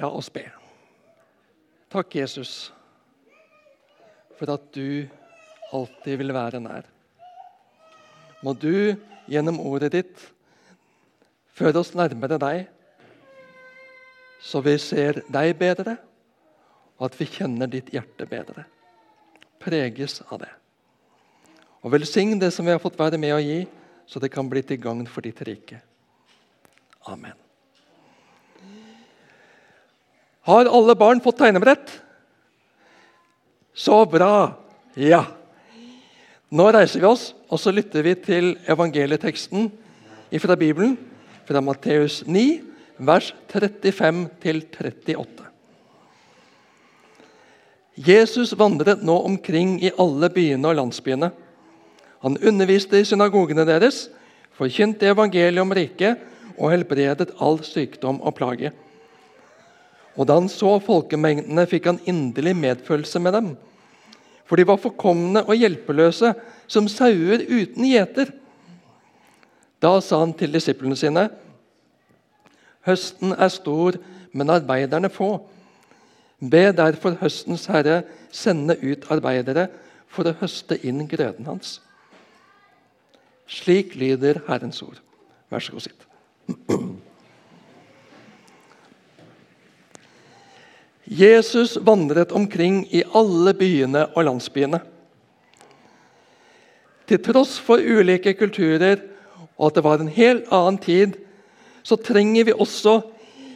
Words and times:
La 0.00 0.10
oss 0.10 0.30
be. 0.32 0.44
Takk, 1.92 2.14
Jesus, 2.18 2.72
for 4.34 4.50
at 4.56 4.64
du 4.74 5.06
alltid 5.74 6.18
vil 6.18 6.34
være 6.34 6.60
nær. 6.62 6.88
Må 8.42 8.54
du 8.58 8.96
gjennom 9.30 9.60
ordet 9.62 9.92
ditt 9.94 10.24
føre 11.54 11.80
oss 11.80 11.94
nærmere 11.94 12.38
deg, 12.42 12.64
så 14.44 14.60
vi 14.64 14.74
ser 14.82 15.22
deg 15.32 15.54
bedre, 15.60 15.96
og 16.98 17.06
at 17.08 17.16
vi 17.18 17.30
kjenner 17.30 17.70
ditt 17.70 17.94
hjerte 17.94 18.26
bedre. 18.28 18.66
Preges 19.62 20.18
av 20.26 20.42
det. 20.42 20.50
Og 21.84 21.94
velsign 21.94 22.36
det 22.40 22.50
som 22.52 22.66
vi 22.66 22.74
har 22.74 22.82
fått 22.82 22.98
være 23.00 23.20
med 23.20 23.36
å 23.36 23.40
gi, 23.40 23.62
så 24.04 24.20
det 24.20 24.32
kan 24.34 24.50
bli 24.50 24.64
til 24.66 24.82
gagn 24.82 25.06
for 25.08 25.24
ditt 25.24 25.40
rike. 25.46 25.80
Amen. 27.08 27.43
Har 30.44 30.68
alle 30.68 30.94
barn 30.94 31.22
fått 31.24 31.38
tegnebrett? 31.40 31.88
Så 33.74 34.04
bra! 34.06 34.52
Ja. 34.94 35.24
Nå 36.54 36.66
reiser 36.76 37.00
vi 37.00 37.08
oss, 37.08 37.30
og 37.48 37.58
så 37.58 37.72
lytter 37.72 38.04
vi 38.04 38.12
til 38.20 38.52
evangelieteksten 38.70 39.70
fra 40.42 40.56
Bibelen, 40.58 40.98
fra 41.48 41.62
Matteus 41.64 42.20
9, 42.26 42.44
vers 43.00 43.32
35-38. 43.50 45.48
Jesus 47.94 48.52
vandret 48.58 49.02
nå 49.06 49.16
omkring 49.24 49.78
i 49.82 49.92
alle 49.98 50.28
byene 50.34 50.70
og 50.70 50.78
landsbyene. 50.80 51.32
Han 52.26 52.38
underviste 52.42 53.00
i 53.00 53.06
synagogene 53.06 53.64
deres, 53.68 54.08
forkynte 54.54 55.08
evangeliet 55.10 55.62
om 55.62 55.74
riket 55.74 56.20
og 56.54 56.70
helbredet 56.74 57.32
all 57.42 57.62
sykdom 57.66 58.20
og 58.20 58.36
plage. 58.36 58.74
Og 60.14 60.28
da 60.28 60.36
han 60.38 60.50
så 60.50 60.76
folkemengdene, 60.82 61.66
fikk 61.66 61.88
han 61.90 62.02
inderlig 62.06 62.54
medfølelse 62.56 63.22
med 63.22 63.34
dem. 63.34 63.48
For 64.44 64.60
de 64.60 64.66
var 64.68 64.80
forkomne 64.80 65.42
og 65.42 65.56
hjelpeløse, 65.58 66.34
som 66.70 66.88
sauer 66.90 67.42
uten 67.48 67.88
gjeter. 67.88 68.30
Da 69.82 69.96
sa 70.00 70.20
han 70.22 70.34
til 70.36 70.54
disiplene 70.54 70.96
sine.: 70.96 71.28
Høsten 72.86 73.32
er 73.32 73.48
stor, 73.48 73.98
men 74.32 74.52
arbeiderne 74.52 75.10
få. 75.10 75.38
Be 76.40 76.72
derfor 76.76 77.16
høstens 77.20 77.66
herre 77.72 78.02
sende 78.32 78.76
ut 78.82 79.06
arbeidere 79.10 79.68
for 80.08 80.28
å 80.28 80.36
høste 80.40 80.76
inn 80.86 81.06
grøden 81.08 81.48
hans. 81.48 81.78
Slik 83.48 83.94
lyder 83.96 84.42
Herrens 84.48 84.82
ord. 84.82 85.00
Vær 85.50 85.64
så 85.64 85.72
god, 85.72 85.86
sitt. 85.86 86.06
Jesus 91.14 91.76
vandret 91.86 92.32
omkring 92.34 92.82
i 92.90 93.04
alle 93.14 93.54
byene 93.54 94.08
og 94.16 94.26
landsbyene. 94.26 94.80
Til 97.04 97.20
tross 97.22 97.58
for 97.60 97.78
ulike 97.78 98.32
kulturer 98.38 99.02
og 99.54 99.68
at 99.68 99.76
det 99.76 99.84
var 99.84 100.02
en 100.02 100.10
helt 100.10 100.48
annen 100.52 100.80
tid, 100.82 101.18
så 101.84 101.96
trenger 102.00 102.48
vi 102.48 102.56
også 102.56 103.00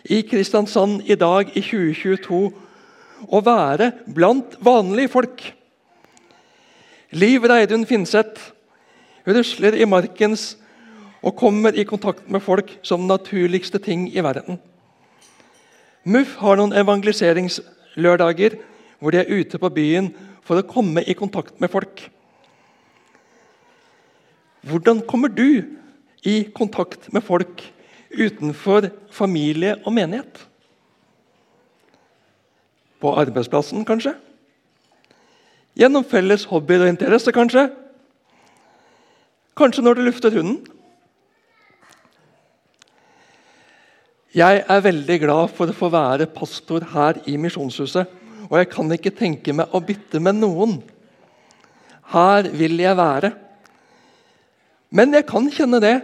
i 0.09 0.21
Kristiansand 0.23 1.03
i 1.09 1.17
dag 1.19 1.51
i 1.57 1.63
2022 1.65 2.41
å 3.27 3.41
være 3.43 3.91
blant 4.15 4.55
vanlige 4.63 5.11
folk. 5.13 5.43
Liv 7.19 7.45
Reidun 7.49 7.87
Finseth 7.89 8.53
rusler 9.27 9.75
i 9.81 9.89
markens 9.89 10.53
og 11.25 11.35
kommer 11.41 11.75
i 11.75 11.87
kontakt 11.89 12.29
med 12.31 12.45
folk 12.45 12.77
som 12.87 13.09
naturligste 13.09 13.81
ting 13.83 14.07
i 14.13 14.23
verden. 14.23 14.61
MUF 16.09 16.39
har 16.41 16.57
noen 16.57 16.73
evangeliseringslørdager 16.73 18.57
hvor 18.99 19.13
de 19.13 19.21
er 19.21 19.33
ute 19.33 19.61
på 19.61 19.71
byen 19.75 20.13
for 20.47 20.57
å 20.57 20.67
komme 20.67 21.05
i 21.05 21.17
kontakt 21.19 21.59
med 21.61 21.69
folk. 21.73 22.07
Hvordan 24.69 25.03
kommer 25.09 25.29
du 25.29 25.65
i 26.25 26.39
kontakt 26.57 27.11
med 27.13 27.25
folk 27.25 27.61
utenfor 28.11 28.89
familie 29.13 29.77
og 29.85 29.93
menighet? 29.95 30.41
På 32.99 33.13
arbeidsplassen, 33.21 33.85
kanskje? 33.87 34.17
Gjennom 35.79 36.07
felles 36.09 36.49
hobbyer 36.51 36.87
og 36.87 36.91
interesser, 36.91 37.37
kanskje? 37.37 37.69
Kanskje 39.59 39.85
når 39.85 39.99
du 39.99 40.07
lufter 40.09 40.35
hunden? 40.35 40.59
Jeg 44.39 44.61
er 44.71 44.83
veldig 44.85 45.17
glad 45.25 45.51
for 45.57 45.67
å 45.67 45.75
få 45.75 45.89
være 45.91 46.29
pastor 46.31 46.85
her 46.93 47.17
i 47.27 47.35
Misjonshuset. 47.41 48.11
Og 48.47 48.55
jeg 48.61 48.69
kan 48.71 48.93
ikke 48.95 49.11
tenke 49.17 49.55
meg 49.57 49.73
å 49.75 49.81
bytte 49.83 50.21
med 50.23 50.37
noen. 50.39 50.77
Her 52.13 52.47
vil 52.55 52.77
jeg 52.79 52.99
være. 53.01 53.33
Men 54.95 55.17
jeg 55.17 55.27
kan 55.27 55.49
kjenne 55.51 55.81
det 55.83 55.97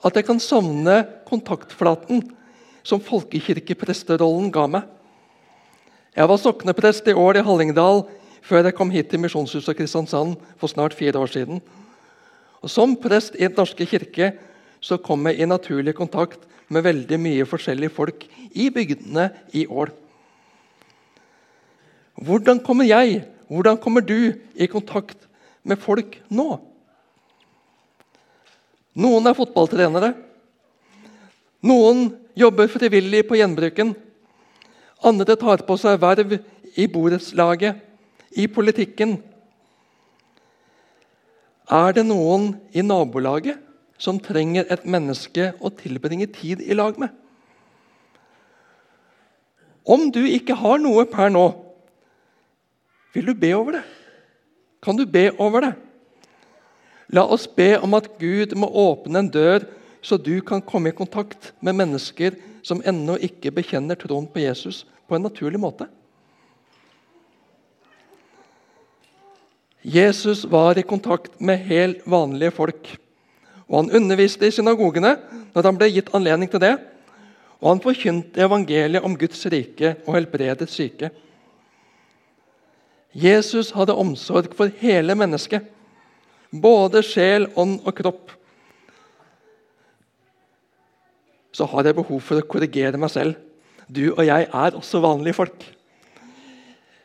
at 0.00 0.16
jeg 0.16 0.24
kan 0.24 0.40
savne 0.40 1.02
kontaktflaten 1.28 2.22
som 2.86 3.02
folkekirkepresterollen 3.02 4.48
ga 4.54 4.64
meg. 4.78 4.86
Jeg 6.16 6.30
var 6.32 6.40
sokneprest 6.40 7.10
i 7.12 7.16
år 7.18 7.42
i 7.42 7.44
Hallingdal 7.44 8.06
før 8.46 8.70
jeg 8.70 8.76
kom 8.78 8.94
hit 8.94 9.10
til 9.12 9.20
Misjonshuset 9.20 9.76
Kristiansand 9.76 10.38
for 10.56 10.72
snart 10.72 10.96
fire 10.96 11.20
år 11.20 11.34
siden. 11.34 11.60
Og 12.62 12.70
Som 12.70 12.96
prest 12.96 13.36
i 13.36 13.44
Den 13.44 13.58
norske 13.58 13.84
kirke 13.84 14.32
så 14.82 14.98
kom 14.98 15.28
jeg 15.30 15.40
i 15.40 15.48
naturlig 15.48 15.94
kontakt 15.96 16.42
med 16.72 16.84
veldig 16.86 17.18
mye 17.22 17.46
forskjellige 17.48 17.94
folk 17.94 18.26
i 18.58 18.68
bygdene 18.74 19.28
i 19.54 19.64
Ål. 19.70 19.92
Hvordan 22.22 22.60
kommer 22.64 22.88
jeg, 22.88 23.22
hvordan 23.48 23.78
kommer 23.80 24.04
du 24.04 24.34
i 24.54 24.68
kontakt 24.70 25.28
med 25.62 25.80
folk 25.80 26.18
nå? 26.32 26.48
Noen 28.92 29.26
er 29.28 29.36
fotballtrenere. 29.38 30.12
Noen 31.64 32.10
jobber 32.36 32.68
frivillig 32.68 33.22
på 33.28 33.38
gjenbruken. 33.38 33.94
Andre 35.02 35.36
tar 35.38 35.64
på 35.66 35.76
seg 35.80 36.00
verv 36.02 36.36
i 36.76 36.86
borettslaget, 36.90 37.78
i 38.32 38.46
politikken. 38.48 39.16
Er 41.72 41.94
det 41.96 42.04
noen 42.08 42.52
i 42.72 42.84
nabolaget 42.84 43.60
som 43.98 44.20
trenger 44.20 44.66
et 44.70 44.84
menneske 44.88 45.52
å 45.60 45.70
tilbringe 45.76 46.28
tid 46.32 46.62
i 46.64 46.76
lag 46.76 46.98
med. 47.00 47.12
Om 49.82 50.10
du 50.14 50.22
ikke 50.26 50.56
har 50.58 50.78
noe 50.82 51.04
per 51.10 51.32
nå, 51.32 51.46
vil 53.12 53.28
du 53.28 53.34
be 53.36 53.50
over 53.56 53.78
det? 53.78 53.84
Kan 54.82 54.96
du 54.98 55.04
be 55.06 55.28
over 55.38 55.66
det? 55.66 55.72
La 57.12 57.26
oss 57.28 57.44
be 57.46 57.74
om 57.82 57.94
at 57.98 58.08
Gud 58.18 58.54
må 58.56 58.68
åpne 58.68 59.20
en 59.20 59.30
dør, 59.30 59.66
så 60.02 60.16
du 60.18 60.40
kan 60.40 60.62
komme 60.64 60.90
i 60.90 60.96
kontakt 60.96 61.52
med 61.60 61.76
mennesker 61.78 62.38
som 62.66 62.80
ennå 62.86 63.18
ikke 63.22 63.52
bekjenner 63.54 63.98
troen 63.98 64.26
på 64.30 64.42
Jesus 64.42 64.82
på 65.06 65.18
en 65.18 65.26
naturlig 65.26 65.60
måte. 65.60 65.86
Jesus 69.82 70.44
var 70.46 70.78
i 70.78 70.86
kontakt 70.86 71.40
med 71.42 71.58
helt 71.66 72.06
vanlige 72.06 72.54
folk. 72.54 72.90
Og 73.68 73.76
Han 73.78 73.92
underviste 74.02 74.46
i 74.46 74.54
synagogene 74.54 75.16
når 75.54 75.68
han 75.68 75.78
ble 75.78 75.90
gitt 75.92 76.10
anledning 76.16 76.50
til 76.50 76.62
det. 76.62 76.76
Og 77.62 77.68
han 77.70 77.82
forkynte 77.84 78.42
evangeliet 78.42 79.04
om 79.06 79.14
Guds 79.18 79.44
rike 79.46 79.96
og 80.06 80.16
helbredet 80.16 80.70
syke. 80.70 81.12
Jesus 83.12 83.70
hadde 83.76 83.94
omsorg 83.94 84.54
for 84.56 84.72
hele 84.80 85.14
mennesket, 85.14 85.66
både 86.50 87.02
sjel, 87.04 87.46
ånd 87.56 87.78
og 87.84 87.94
kropp. 87.96 88.32
Så 91.52 91.68
har 91.68 91.84
jeg 91.84 91.98
behov 91.98 92.22
for 92.24 92.40
å 92.40 92.48
korrigere 92.48 93.00
meg 93.00 93.12
selv. 93.12 93.36
Du 93.86 94.06
og 94.14 94.24
jeg 94.24 94.48
er 94.48 94.78
også 94.78 95.02
vanlige 95.04 95.36
folk. 95.36 95.66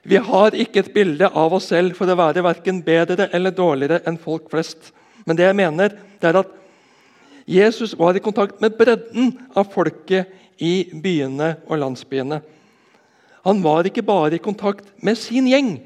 Vi 0.08 0.20
har 0.24 0.56
ikke 0.56 0.86
et 0.86 0.94
bilde 0.96 1.28
av 1.28 1.54
oss 1.58 1.68
selv 1.74 1.98
for 1.98 2.08
å 2.08 2.16
være 2.16 2.46
verken 2.46 2.80
bedre 2.86 3.28
eller 3.36 3.52
dårligere 3.52 4.06
enn 4.08 4.20
folk 4.22 4.48
flest. 4.54 4.94
Men 5.28 5.36
det 5.36 5.44
jeg 5.50 5.60
mener, 5.60 5.92
det 6.22 6.30
er 6.30 6.40
at 6.40 6.54
Jesus 7.48 7.94
var 8.00 8.16
i 8.16 8.24
kontakt 8.24 8.62
med 8.64 8.76
bredden 8.80 9.34
av 9.56 9.70
folket 9.72 10.32
i 10.64 10.88
byene 10.92 11.54
og 11.68 11.80
landsbyene. 11.84 12.42
Han 13.48 13.62
var 13.64 13.88
ikke 13.88 14.04
bare 14.04 14.36
i 14.36 14.44
kontakt 14.44 14.90
med 15.04 15.20
sin 15.20 15.48
gjeng, 15.48 15.78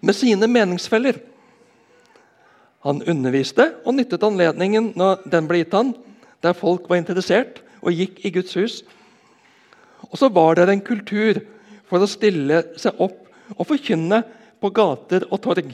med 0.00 0.16
sine 0.16 0.48
meningsfeller. 0.48 1.18
Han 2.82 3.02
underviste 3.06 3.68
og 3.84 3.94
nyttet 3.94 4.24
anledningen 4.26 4.90
når 4.98 5.26
den 5.30 5.48
ble 5.48 5.62
gitt 5.62 5.76
han, 5.76 5.92
der 6.42 6.56
folk 6.58 6.88
var 6.90 6.98
interessert 6.98 7.60
og 7.82 7.94
gikk 7.94 8.24
i 8.26 8.32
Guds 8.34 8.56
hus. 8.58 8.80
Og 10.08 10.18
så 10.18 10.28
var 10.32 10.58
det 10.58 10.68
en 10.72 10.84
kultur 10.84 11.42
for 11.88 12.02
å 12.02 12.10
stille 12.10 12.64
seg 12.80 12.98
opp 13.02 13.20
og 13.56 13.68
forkynne 13.68 14.22
på 14.62 14.70
gater 14.74 15.28
og 15.28 15.40
torg. 15.44 15.70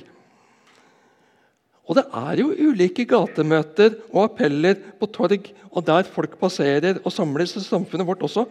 Og 1.88 1.96
det 1.96 2.04
er 2.12 2.40
jo 2.42 2.52
ulike 2.52 3.06
gatemøter 3.08 3.94
og 4.12 4.26
appeller 4.26 4.76
på 5.00 5.08
torg 5.08 5.48
og 5.72 5.86
der 5.86 6.08
folk 6.08 6.36
passerer 6.40 7.00
og 7.00 7.12
samles 7.14 7.56
i 7.56 7.62
samfunnet 7.64 8.06
vårt 8.08 8.24
også. 8.26 8.44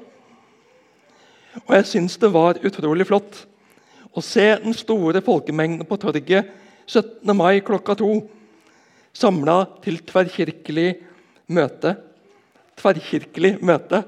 Og 1.66 1.75
jeg 1.75 1.86
syns 1.89 2.18
det 2.22 2.31
var 2.34 2.57
utrolig 2.66 3.06
flott 3.10 3.44
å 4.18 4.24
se 4.25 4.45
den 4.63 4.74
store 4.74 5.22
folkemengden 5.22 5.86
på 5.86 6.00
torget 6.01 6.50
17. 6.88 7.36
mai 7.38 7.60
klokka 7.66 7.98
to 8.00 8.12
samla 9.18 9.63
til 9.83 10.00
tverrkirkelig 10.07 10.90
møte. 11.54 11.94
Tverrkirkelig 12.78 13.57
møte 13.66 14.04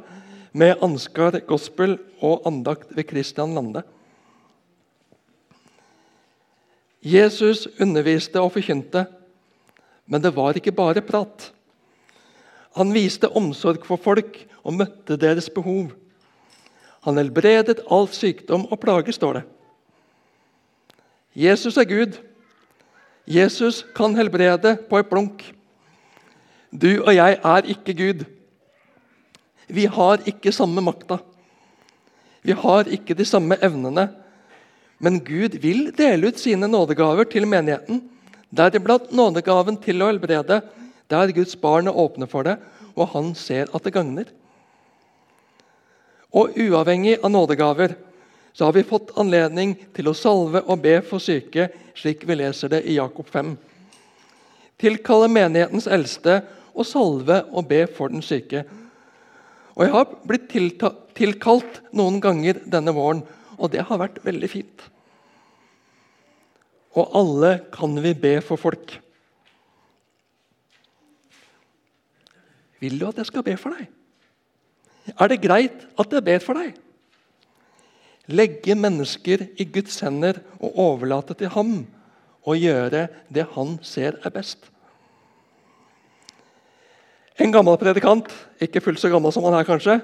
med 0.57 0.81
Ansgar 0.85 1.37
Gospel 1.49 1.97
og 2.25 2.45
andakt 2.49 2.93
ved 2.95 3.09
Christian 3.09 3.53
Lande. 3.57 3.83
Jesus 6.99 7.67
underviste 7.79 8.41
og 8.41 8.51
forkynte, 8.57 9.05
men 10.09 10.23
det 10.23 10.33
var 10.35 10.57
ikke 10.57 10.73
bare 10.75 11.05
prat. 11.05 11.51
Han 12.77 12.93
viste 12.93 13.29
omsorg 13.37 13.85
for 13.85 14.01
folk 14.01 14.41
og 14.63 14.75
møtte 14.81 15.17
deres 15.21 15.49
behov. 15.53 15.91
Han 17.05 17.21
helbredet 17.21 17.83
all 17.89 18.09
sykdom 18.11 18.65
og 18.67 18.79
plage, 18.81 19.13
står 19.15 19.39
det. 19.39 19.45
Jesus 21.39 21.77
er 21.77 21.87
Gud. 21.87 22.17
Jesus 23.29 23.85
kan 23.95 24.17
helbrede 24.17 24.75
på 24.89 24.99
et 24.99 25.09
blunk. 25.09 25.43
Du 26.73 26.89
og 27.05 27.13
jeg 27.15 27.37
er 27.37 27.69
ikke 27.69 27.93
Gud. 27.93 28.25
Vi 29.69 29.85
har 29.85 30.25
ikke 30.25 30.51
samme 30.51 30.81
makta. 30.81 31.19
Vi 32.41 32.55
har 32.57 32.89
ikke 32.89 33.13
de 33.13 33.25
samme 33.25 33.57
evnene. 33.61 34.09
Men 34.99 35.19
Gud 35.23 35.59
vil 35.61 35.91
dele 35.95 36.27
ut 36.27 36.39
sine 36.41 36.67
nådegaver 36.67 37.29
til 37.29 37.47
menigheten. 37.47 38.01
Deriblant 38.49 39.11
nådegaven 39.13 39.77
til 39.81 40.01
å 40.01 40.09
helbrede, 40.09 40.61
der 41.09 41.33
Guds 41.33 41.55
barn 41.59 41.89
er 41.89 41.97
åpne 41.97 42.27
for 42.29 42.45
det, 42.45 42.57
og 42.95 43.11
han 43.13 43.33
ser 43.37 43.69
at 43.73 43.85
det 43.85 43.93
gagner. 43.93 44.29
Og 46.33 46.57
uavhengig 46.57 47.17
av 47.23 47.31
nådegaver 47.33 47.95
så 48.53 48.67
har 48.67 48.75
vi 48.75 48.85
fått 48.85 49.15
anledning 49.17 49.75
til 49.95 50.09
å 50.09 50.17
salve 50.17 50.61
og 50.65 50.81
be 50.83 50.99
for 51.05 51.21
syke, 51.23 51.69
slik 51.97 52.25
vi 52.27 52.37
leser 52.37 52.73
det 52.73 52.83
i 52.89 52.97
Jakob 52.97 53.29
5. 53.29 53.55
Tilkalle 54.79 55.29
menighetens 55.31 55.89
eldste 55.89 56.41
og 56.73 56.85
salve 56.87 57.41
og 57.49 57.67
be 57.69 57.83
for 57.91 58.13
den 58.13 58.23
syke. 58.25 58.63
Og 59.77 59.85
Jeg 59.85 59.93
har 59.93 60.15
blitt 60.27 60.49
tilkalt 61.17 61.81
noen 61.95 62.19
ganger 62.23 62.61
denne 62.65 62.93
våren 62.95 63.23
og 63.59 63.73
det 63.73 63.83
har 63.85 63.99
vært 63.99 64.21
veldig 64.23 64.49
fint. 64.49 64.87
Og 66.97 67.13
alle 67.15 67.51
kan 67.73 67.93
vi 68.01 68.15
be 68.17 68.39
for 68.41 68.57
folk. 68.57 68.95
Vil 72.79 72.99
du 72.99 73.07
at 73.09 73.19
jeg 73.19 73.29
skal 73.29 73.45
be 73.45 73.55
for 73.59 73.75
deg? 73.75 73.89
Er 75.19 75.31
det 75.31 75.41
greit 75.43 75.85
at 75.99 76.13
jeg 76.15 76.25
ber 76.25 76.43
for 76.43 76.59
deg? 76.59 76.77
Legge 78.29 78.75
mennesker 78.77 79.47
i 79.57 79.65
Guds 79.65 79.99
hender 80.05 80.39
og 80.59 80.77
overlate 80.79 81.35
til 81.37 81.49
ham 81.53 81.79
å 82.45 82.55
gjøre 82.55 83.07
det 83.33 83.47
han 83.55 83.77
ser 83.85 84.19
er 84.23 84.33
best. 84.33 84.69
En 87.39 87.53
gammel 87.53 87.77
predikant, 87.79 88.27
ikke 88.61 88.83
fullt 88.83 89.01
så 89.01 89.09
gammel 89.11 89.33
som 89.33 89.45
han 89.47 89.57
er 89.57 89.67
kanskje, 89.67 89.97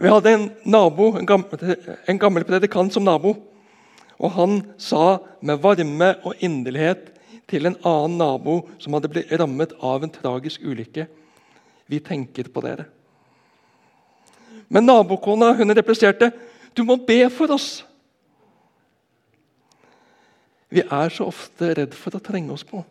vi 0.00 0.08
hadde 0.08 0.32
en, 0.32 0.46
nabo, 0.64 1.10
en, 1.18 1.26
gammel, 1.28 1.74
en 2.08 2.18
gammel 2.20 2.46
predikant 2.48 2.94
som 2.94 3.04
nabo. 3.04 3.34
Og 4.20 4.34
Han 4.36 4.60
sa 4.78 5.18
med 5.40 5.62
varme 5.64 6.14
og 6.24 6.44
inderlighet 6.44 7.08
til 7.50 7.66
en 7.66 7.78
annen 7.86 8.18
nabo 8.20 8.60
som 8.78 8.94
hadde 8.94 9.10
blitt 9.10 9.32
rammet 9.40 9.72
av 9.80 10.04
en 10.04 10.12
tragisk 10.12 10.62
ulykke 10.62 11.08
Vi 11.90 11.98
tenker 11.98 12.46
på 12.52 12.62
dere. 12.62 12.84
Men 14.70 14.86
nabokona 14.86 15.50
hun 15.58 15.74
repliserte 15.74 16.30
du 16.76 16.84
må 16.86 16.94
be 17.02 17.24
for 17.34 17.50
oss. 17.50 17.80
Vi 20.70 20.84
er 20.86 21.10
så 21.10 21.26
ofte 21.26 21.72
redd 21.74 21.96
for 21.98 22.14
å 22.14 22.22
trenge 22.22 22.54
oss 22.54 22.62
på. 22.62 22.84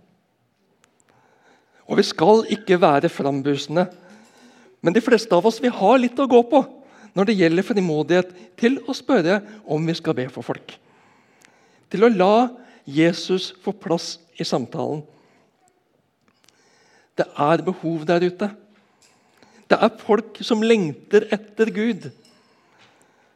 Og 1.88 1.98
vi 1.98 2.04
skal 2.04 2.44
ikke 2.52 2.76
være 2.81 3.10
frambusende. 3.10 3.88
Men 4.84 4.96
de 4.96 5.04
fleste 5.04 5.31
av 5.36 5.48
oss 5.48 5.62
vi 5.64 5.72
har 5.72 5.96
litt 6.02 6.20
å 6.20 6.28
gå 6.28 6.44
på 6.52 6.62
når 7.16 7.30
det 7.30 7.38
gjelder 7.40 7.66
frimodighet 7.66 8.36
til 8.60 8.78
å 8.84 8.94
spørre 8.94 9.40
om 9.66 9.88
vi 9.88 9.96
skal 9.98 10.18
be 10.20 10.28
for 10.30 10.46
folk. 10.46 10.76
Til 11.89 12.06
å 12.06 12.12
la 12.13 12.50
Jesus 12.89 13.51
få 13.63 13.74
plass 13.75 14.18
i 14.39 14.45
samtalen. 14.47 15.01
Det 17.18 17.27
er 17.36 17.65
behov 17.65 18.06
der 18.07 18.24
ute. 18.30 18.50
Det 19.69 19.77
er 19.77 19.97
folk 20.01 20.39
som 20.45 20.63
lengter 20.65 21.27
etter 21.33 21.69
Gud. 21.74 22.07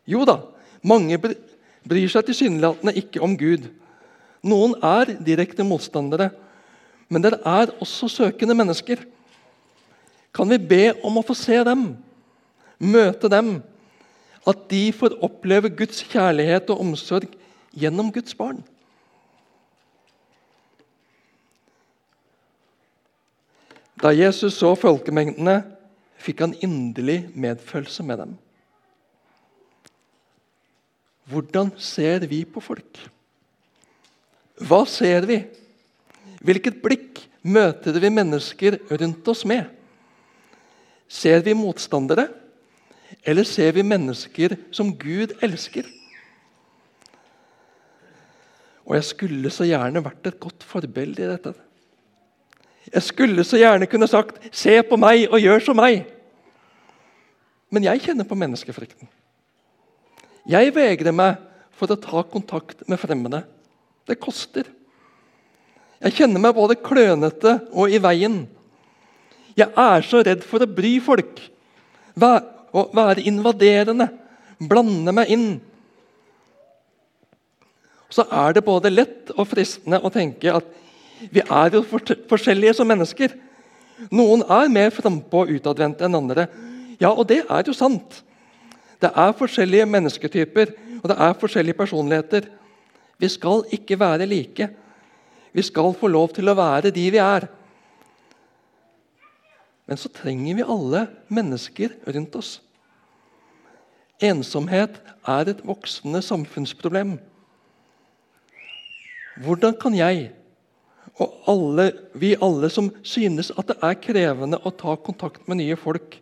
Jo 0.09 0.23
da, 0.27 0.39
mange 0.81 1.19
bryr 1.19 2.07
seg 2.11 2.25
tilsynelatende 2.29 2.95
ikke 2.99 3.21
om 3.23 3.35
Gud. 3.37 3.67
Noen 4.43 4.73
er 4.83 5.13
direkte 5.23 5.65
motstandere, 5.67 6.31
men 7.11 7.23
det 7.23 7.35
er 7.37 7.75
også 7.83 8.09
søkende 8.09 8.55
mennesker. 8.57 9.03
Kan 10.33 10.49
vi 10.49 10.57
be 10.57 10.83
om 11.05 11.19
å 11.19 11.25
få 11.25 11.35
se 11.37 11.59
dem? 11.67 11.93
møte 12.83 13.29
dem. 13.31 13.57
At 14.43 14.65
de 14.71 14.89
får 14.91 15.15
oppleve 15.23 15.71
Guds 15.71 16.01
kjærlighet 16.11 16.71
og 16.73 16.81
omsorg 16.83 17.29
gjennom 17.73 18.11
Guds 18.13 18.35
barn. 18.37 18.61
Da 24.03 24.11
Jesus 24.11 24.57
så 24.59 24.73
folkemengdene, 24.75 25.61
fikk 26.23 26.41
han 26.43 26.55
inderlig 26.63 27.29
medfølelse 27.35 28.03
med 28.07 28.19
dem. 28.23 28.33
Hvordan 31.31 31.71
ser 31.79 32.25
vi 32.27 32.43
på 32.43 32.59
folk? 32.63 32.99
Hva 34.59 34.83
ser 34.87 35.27
vi? 35.27 35.39
Hvilket 36.43 36.81
blikk 36.83 37.23
møter 37.43 37.95
vi 38.03 38.11
mennesker 38.11 38.77
rundt 38.91 39.27
oss 39.31 39.45
med? 39.47 39.71
Ser 41.07 41.43
vi 41.45 41.55
motstandere? 41.55 42.27
Eller 43.23 43.47
ser 43.47 43.71
vi 43.75 43.85
mennesker 43.87 44.57
som 44.71 44.91
Gud 44.99 45.35
elsker? 45.43 45.87
Og 48.83 48.97
jeg 48.97 49.07
skulle 49.07 49.51
så 49.53 49.67
gjerne 49.67 50.03
vært 50.03 50.27
et 50.27 50.39
godt 50.41 50.65
forbilde 50.67 51.23
i 51.23 51.29
dette. 51.29 51.53
Jeg 52.91 53.05
skulle 53.05 53.45
så 53.47 53.57
gjerne 53.57 53.87
kunne 53.87 54.07
sagt 54.07 54.43
'se 54.51 54.81
på 54.83 54.97
meg 54.97 55.31
og 55.31 55.39
gjør 55.39 55.63
som 55.63 55.77
meg'. 55.77 56.05
Men 57.71 57.83
jeg 57.83 58.01
kjenner 58.01 58.27
på 58.27 58.35
menneskefrykten. 58.35 59.07
Jeg 60.47 60.75
vegrer 60.75 61.11
meg 61.11 61.37
for 61.71 61.87
å 61.87 61.99
ta 61.99 62.23
kontakt 62.23 62.87
med 62.87 62.99
fremmede. 62.99 63.43
Det 64.05 64.19
koster. 64.19 64.67
Jeg 66.03 66.13
kjenner 66.13 66.39
meg 66.39 66.55
både 66.55 66.75
klønete 66.75 67.67
og 67.71 67.89
i 67.89 67.97
veien. 67.97 68.47
Jeg 69.55 69.69
er 69.77 70.01
så 70.01 70.21
redd 70.25 70.43
for 70.43 70.59
å 70.59 70.69
bry 70.69 70.99
folk 70.99 71.39
å 72.73 72.83
være 72.93 73.23
invaderende, 73.29 74.09
blande 74.59 75.13
meg 75.15 75.31
inn. 75.33 75.61
Så 78.13 78.25
er 78.29 78.53
det 78.53 78.65
både 78.65 78.91
lett 78.93 79.31
og 79.33 79.47
fristende 79.49 79.97
å 80.03 80.11
tenke 80.13 80.53
at 80.53 80.67
vi 81.33 81.41
er 81.41 81.73
jo 81.73 81.81
forskjellige 81.87 82.75
som 82.77 82.89
mennesker. 82.89 83.33
Noen 84.13 84.43
er 84.51 84.71
mer 84.73 84.91
frampå 84.93 85.45
og 85.45 85.53
utadvendte 85.55 86.05
enn 86.05 86.19
andre. 86.19 86.45
Ja, 86.99 87.13
og 87.13 87.25
det 87.31 87.41
er 87.47 87.65
jo 87.65 87.75
sant. 87.75 88.21
Det 89.01 89.09
er 89.09 89.35
forskjellige 89.37 89.87
mennesketyper, 89.89 90.75
og 91.01 91.09
det 91.11 91.17
er 91.25 91.39
forskjellige 91.39 91.79
personligheter. 91.79 92.47
Vi 93.19 93.29
skal 93.31 93.65
ikke 93.75 93.97
være 93.99 94.27
like. 94.29 94.69
Vi 95.53 95.65
skal 95.65 95.93
få 95.97 96.09
lov 96.11 96.33
til 96.35 96.49
å 96.49 96.57
være 96.57 96.93
de 96.93 97.07
vi 97.13 97.21
er. 97.21 97.47
Men 99.87 99.99
så 99.99 100.11
trenger 100.11 100.59
vi 100.59 100.69
alle 100.75 101.07
mennesker 101.33 101.97
rundt 102.15 102.37
oss. 102.39 102.55
Ensomhet 104.23 105.01
er 105.27 105.49
et 105.51 105.63
voksende 105.67 106.21
samfunnsproblem. 106.23 107.17
Hvordan 109.41 109.77
kan 109.81 109.95
jeg 109.97 110.29
og 111.21 111.33
alle, 111.49 111.85
vi 112.17 112.33
alle 112.41 112.69
som 112.73 112.89
synes 113.05 113.51
at 113.53 113.69
det 113.69 113.77
er 113.85 113.99
krevende 114.01 114.57
å 114.65 114.73
ta 114.73 114.95
kontakt 114.97 115.45
med 115.49 115.59
nye 115.59 115.77
folk, 115.77 116.17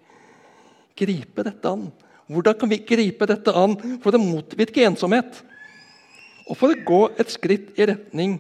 gripe 1.00 1.46
dette 1.48 1.72
an? 1.72 1.88
Hvordan 2.32 2.58
kan 2.60 2.72
vi 2.72 2.82
gripe 2.88 3.28
dette 3.28 3.54
an 3.56 3.78
for 4.04 4.16
å 4.16 4.22
motvirke 4.22 4.84
ensomhet? 4.88 5.42
Og 6.48 6.58
for 6.60 6.74
å 6.74 6.84
gå 6.88 7.02
et 7.20 7.32
skritt 7.32 7.72
i 7.80 7.88
retning 7.88 8.38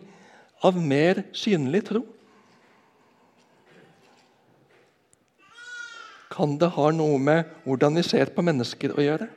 av 0.64 0.76
mer 0.76 1.24
synlig 1.36 1.86
tro? 1.88 2.04
Kan 6.32 6.58
det 6.60 6.72
ha 6.76 6.92
noe 6.96 7.20
med 7.20 7.48
hvordan 7.64 8.00
vi 8.00 8.04
ser 8.08 8.32
på 8.36 8.44
mennesker 8.44 8.96
å 8.96 9.04
gjøre? 9.04 9.28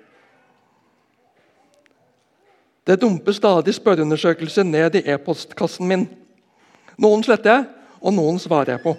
Det 2.84 3.00
dumper 3.00 3.32
stadig 3.32 3.74
spørreundersøkelser 3.74 4.66
ned 4.68 4.98
i 4.98 5.02
e-postkassen 5.14 5.88
min. 5.88 6.04
Noen 7.00 7.24
sletter 7.24 7.50
jeg, 7.50 7.64
og 8.04 8.12
noen 8.12 8.38
svarer 8.38 8.74
jeg 8.74 8.82
på. 8.84 8.92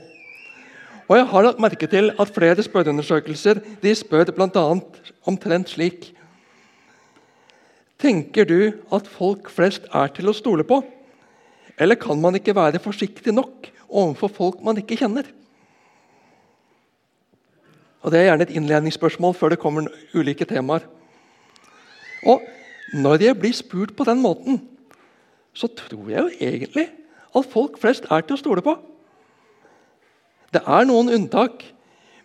Og 1.05 1.19
jeg 1.19 1.27
har 1.29 1.45
lagt 1.45 1.61
merke 1.61 1.87
til 1.87 2.09
at 2.17 2.31
flere 2.33 2.63
spørreundersøkelser 2.65 3.61
de 3.83 3.93
spør 3.95 4.31
bl.a. 4.33 4.65
omtrent 5.29 5.69
slik 5.75 6.11
Tenker 8.01 8.43
du 8.45 8.73
at 8.93 9.07
folk 9.07 9.47
flest 9.53 9.85
er 9.93 10.09
til 10.11 10.27
å 10.27 10.35
stole 10.35 10.65
på? 10.67 10.81
Eller 11.79 11.95
kan 11.99 12.19
man 12.21 12.35
ikke 12.35 12.55
være 12.55 12.81
forsiktig 12.83 13.31
nok 13.33 13.69
overfor 13.87 14.33
folk 14.33 14.65
man 14.65 14.81
ikke 14.81 14.97
kjenner? 14.99 15.29
Og 18.01 18.11
Det 18.11 18.19
er 18.19 18.27
gjerne 18.29 18.45
et 18.45 18.57
innledningsspørsmål 18.57 19.33
før 19.33 19.53
det 19.53 19.61
kommer 19.61 19.87
ulike 20.13 20.45
temaer. 20.45 20.83
Og 22.25 22.41
Når 22.93 23.23
jeg 23.23 23.39
blir 23.39 23.55
spurt 23.55 23.95
på 23.97 24.05
den 24.05 24.21
måten, 24.21 24.59
så 25.55 25.67
tror 25.71 26.09
jeg 26.11 26.21
jo 26.21 26.49
egentlig 26.49 26.89
at 27.35 27.49
folk 27.51 27.79
flest 27.81 28.05
er 28.11 28.21
til 28.21 28.35
å 28.35 28.41
stole 28.41 28.63
på. 28.65 28.75
Det 30.53 30.61
er 30.61 30.85
noen 30.87 31.09
unntak, 31.15 31.63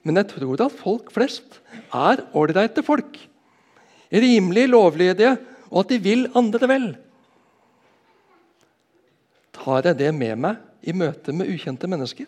men 0.05 0.21
jeg 0.21 0.29
tror 0.35 0.61
at 0.67 0.75
folk 0.76 1.11
flest 1.14 1.61
er 1.95 2.25
ålreite 2.37 2.85
folk. 2.87 3.17
Rimelig 4.11 4.69
lovlydige, 4.71 5.37
og 5.71 5.85
at 5.85 5.93
de 5.93 6.00
vil 6.02 6.26
andre 6.37 6.69
vel. 6.69 6.87
Tar 9.55 9.87
jeg 9.87 9.99
det 10.00 10.12
med 10.17 10.38
meg 10.40 10.87
i 10.87 10.95
møte 10.97 11.35
med 11.37 11.50
ukjente 11.52 11.88
mennesker? 11.90 12.26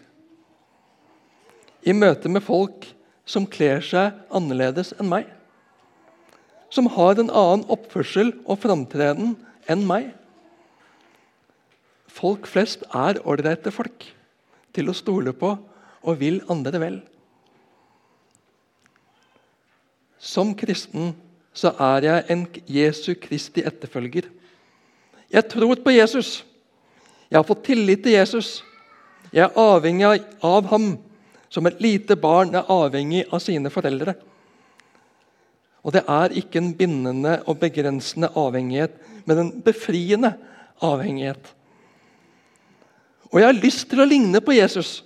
I 1.83 1.95
møte 1.97 2.31
med 2.31 2.45
folk 2.47 2.87
som 3.27 3.47
kler 3.51 3.83
seg 3.83 4.19
annerledes 4.31 4.93
enn 4.99 5.11
meg? 5.11 5.27
Som 6.73 6.89
har 6.95 7.21
en 7.21 7.29
annen 7.29 7.67
oppførsel 7.73 8.33
og 8.49 8.63
framtreden 8.63 9.35
enn 9.71 9.85
meg? 9.89 10.13
Folk 12.09 12.49
flest 12.49 12.87
er 12.97 13.21
ålreite 13.29 13.73
folk 13.75 14.07
til 14.73 14.89
å 14.89 14.97
stole 14.97 15.35
på 15.37 15.53
og 16.03 16.19
vil 16.21 16.41
andre 16.53 16.81
vel. 16.81 16.97
Som 20.23 20.55
kristen 20.57 21.13
så 21.53 21.75
er 21.83 22.07
jeg 22.07 22.27
en 22.33 22.47
Jesu 22.71 23.13
Kristi 23.21 23.65
etterfølger. 23.69 24.29
Jeg 25.33 25.49
tror 25.53 25.77
på 25.85 25.93
Jesus. 25.93 26.41
Jeg 27.29 27.41
har 27.41 27.49
fått 27.49 27.67
tillit 27.69 28.05
til 28.05 28.17
Jesus. 28.17 28.63
Jeg 29.33 29.49
er 29.49 29.59
avhengig 29.61 30.23
av 30.45 30.69
ham 30.73 30.95
som 31.53 31.69
et 31.69 31.81
lite 31.85 32.17
barn 32.17 32.55
er 32.57 32.69
avhengig 32.73 33.27
av 33.29 33.43
sine 33.45 33.73
foreldre. 33.73 34.15
Og 35.83 35.95
det 35.97 36.05
er 36.09 36.35
ikke 36.39 36.61
en 36.63 36.75
bindende 36.79 37.43
og 37.47 37.59
begrensende 37.59 38.31
avhengighet, 38.39 38.95
men 39.27 39.39
en 39.39 39.53
befriende 39.63 40.35
avhengighet. 40.83 41.55
Og 43.33 43.41
jeg 43.41 43.49
har 43.49 43.63
lyst 43.65 43.89
til 43.91 44.03
å 44.03 44.07
ligne 44.07 44.41
på 44.45 44.55
Jesus, 44.55 45.01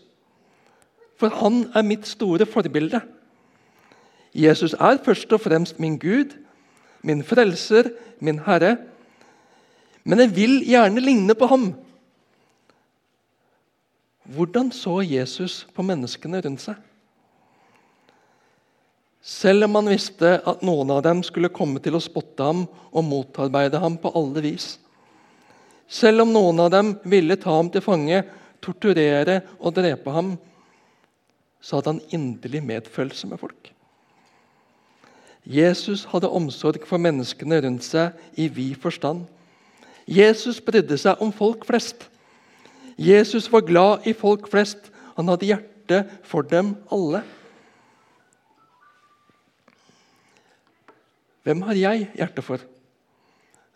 for 1.17 1.33
han 1.41 1.63
er 1.75 1.87
mitt 1.87 2.09
store 2.09 2.47
forbilde. 2.47 3.01
Jesus 4.37 4.75
er 4.75 5.01
først 5.05 5.33
og 5.33 5.41
fremst 5.41 5.81
min 5.81 5.97
Gud, 5.99 6.35
min 7.03 7.23
frelser, 7.25 7.89
min 8.21 8.43
Herre. 8.45 8.77
Men 10.05 10.21
jeg 10.21 10.35
vil 10.37 10.59
gjerne 10.67 11.01
ligne 11.01 11.35
på 11.35 11.49
ham. 11.49 11.71
Hvordan 14.27 14.73
så 14.75 15.01
Jesus 15.01 15.63
på 15.75 15.87
menneskene 15.87 16.43
rundt 16.45 16.67
seg? 16.67 16.83
Selv 19.27 19.67
om 19.67 19.75
han 19.75 19.91
visste 19.91 20.37
at 20.47 20.61
noen 20.63 20.91
av 20.95 21.01
dem 21.03 21.25
skulle 21.27 21.51
komme 21.51 21.81
til 21.83 21.97
å 21.99 22.03
spotte 22.03 22.47
ham 22.47 22.63
og 22.93 23.07
motarbeide 23.09 23.81
ham 23.83 23.97
på 23.99 24.13
alle 24.15 24.43
vis. 24.45 24.77
Selv 25.91 26.23
om 26.23 26.35
noen 26.35 26.61
av 26.63 26.71
dem 26.71 26.93
ville 27.03 27.35
ta 27.39 27.57
ham 27.57 27.71
til 27.75 27.83
fange, 27.83 28.23
torturere 28.63 29.41
og 29.59 29.75
drepe 29.75 30.15
ham, 30.15 30.37
så 31.59 31.79
hadde 31.79 31.97
han 31.97 32.15
inderlig 32.15 32.63
medfølelse 32.63 33.27
med 33.31 33.43
folk. 33.43 33.73
Jesus 35.47 36.05
hadde 36.11 36.31
omsorg 36.31 36.87
for 36.87 37.03
menneskene 37.03 37.61
rundt 37.63 37.87
seg 37.87 38.15
i 38.39 38.47
vid 38.51 38.79
forstand. 38.83 39.25
Jesus 40.07 40.59
brydde 40.63 40.99
seg 40.99 41.23
om 41.23 41.33
folk 41.35 41.67
flest. 41.67 42.07
Jesus 42.99 43.51
var 43.51 43.67
glad 43.67 44.07
i 44.07 44.15
folk 44.15 44.47
flest. 44.51 44.91
Han 45.19 45.31
hadde 45.31 45.51
hjerte 45.51 46.05
for 46.27 46.47
dem 46.47 46.77
alle. 46.95 47.23
Hvem 51.47 51.61
har 51.63 51.79
jeg 51.79 52.09
hjerte 52.19 52.43
for? 52.43 52.59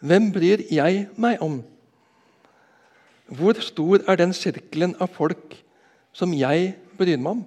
Hvem 0.02 0.32
bryr 0.34 0.64
jeg 0.74 1.04
meg 1.14 1.42
om? 1.44 1.60
Hvor 3.30 3.60
stor 3.62 4.02
er 4.10 4.18
den 4.18 4.32
sirkelen 4.34 4.96
av 4.98 5.12
folk 5.14 5.54
som 6.10 6.32
jeg 6.34 6.72
bryr 6.98 7.20
meg 7.20 7.36
om? 7.36 7.44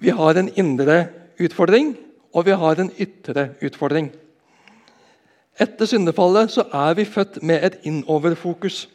Vi 0.00 0.14
har 0.16 0.40
en 0.40 0.48
indre 0.56 0.96
utfordring, 1.36 1.92
og 2.32 2.48
vi 2.48 2.56
har 2.56 2.80
en 2.80 2.92
ytre 2.96 3.50
utfordring. 3.60 4.08
Etter 5.60 5.84
syndefallet 5.84 6.56
så 6.56 6.64
er 6.72 6.96
vi 6.96 7.04
født 7.04 7.42
med 7.44 7.60
et 7.60 7.76
innoverfokus. 7.84 8.86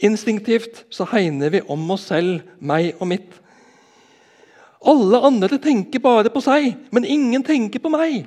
Instinktivt 0.00 0.86
så 0.88 1.04
hegner 1.12 1.52
vi 1.52 1.60
om 1.68 1.84
oss 1.92 2.08
selv, 2.08 2.40
meg 2.64 2.94
og 2.96 3.12
mitt. 3.12 3.41
Alle 4.82 5.20
andre 5.22 5.58
tenker 5.62 6.02
bare 6.02 6.30
på 6.32 6.42
seg, 6.42 6.72
men 6.90 7.06
ingen 7.06 7.44
tenker 7.46 7.82
på 7.82 7.90
meg. 7.92 8.24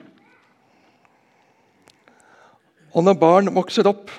Og 2.96 3.04
når 3.04 3.18
barn 3.20 3.52
vokser 3.56 3.88
opp, 3.90 4.12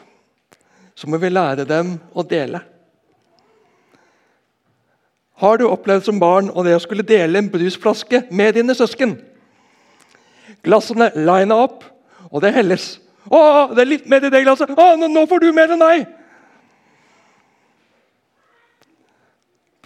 så 0.97 1.09
må 1.09 1.21
vi 1.21 1.33
lære 1.33 1.65
dem 1.69 1.95
å 2.13 2.25
dele. 2.29 2.61
Har 5.41 5.59
du 5.61 5.67
opplevd 5.69 6.07
som 6.09 6.21
barn 6.21 6.49
og 6.53 6.65
det 6.65 6.77
å 6.77 6.81
skulle 6.81 7.05
dele 7.05 7.41
en 7.41 7.51
brusflaske 7.53 8.23
med 8.33 8.57
dine 8.57 8.77
søsken? 8.77 9.17
Glassene 10.65 11.11
lina 11.17 11.59
opp, 11.67 11.85
og 12.33 12.43
det 12.43 12.55
helles. 12.57 12.97
'Å, 13.27 13.75
det 13.75 13.83
er 13.83 13.91
litt 13.91 14.07
mer 14.07 14.25
i 14.25 14.31
det 14.31 14.45
glasset.' 14.45 14.71
'Å, 14.71 14.87
nå 15.03 15.27
får 15.27 15.43
du 15.43 15.53
mer 15.53 15.73
enn 15.75 15.83
meg.' 15.83 16.07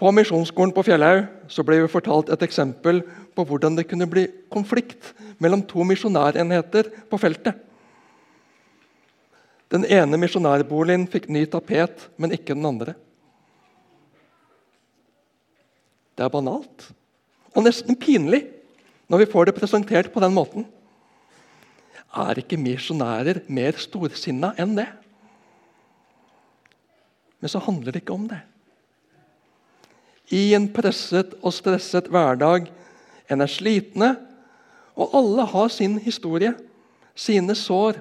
På 0.01 0.09
Misjonsskolen 0.17 0.73
på 0.73 0.83
Fjellhaug 0.87 1.27
ble 1.69 1.83
vi 1.83 1.89
fortalt 1.93 2.31
et 2.33 2.45
eksempel 2.47 3.03
på 3.37 3.45
hvordan 3.45 3.75
det 3.77 3.85
kunne 3.91 4.09
bli 4.09 4.23
konflikt 4.53 5.11
mellom 5.45 5.61
to 5.69 5.85
misjonærenheter 5.85 6.89
på 7.11 7.19
feltet. 7.21 7.59
Den 9.71 9.85
ene 9.85 10.17
misjonærboligen 10.19 11.05
fikk 11.11 11.29
ny 11.29 11.45
tapet, 11.53 12.09
men 12.17 12.33
ikke 12.33 12.57
den 12.57 12.65
andre. 12.65 12.97
Det 16.17 16.25
er 16.25 16.33
banalt 16.33 16.89
og 17.53 17.67
nesten 17.67 17.99
pinlig 18.01 18.47
når 19.11 19.25
vi 19.25 19.31
får 19.31 19.51
det 19.51 19.59
presentert 19.59 20.09
på 20.15 20.23
den 20.25 20.33
måten. 20.33 20.65
Er 22.17 22.41
ikke 22.41 22.59
misjonærer 22.59 23.45
mer 23.53 23.77
storsinna 23.77 24.55
enn 24.57 24.79
det? 24.81 24.89
Men 27.41 27.53
så 27.53 27.61
handler 27.63 27.93
det 27.93 28.03
ikke 28.03 28.17
om 28.17 28.31
det. 28.33 28.41
I 30.31 30.55
en 30.55 30.69
presset 30.73 31.35
og 31.43 31.55
stresset 31.55 32.11
hverdag 32.11 32.71
en 33.31 33.43
er 33.43 33.51
slitne, 33.51 34.15
og 34.99 35.15
alle 35.17 35.47
har 35.47 35.69
sin 35.73 35.99
historie, 36.03 36.53
sine 37.15 37.55
sår, 37.55 38.01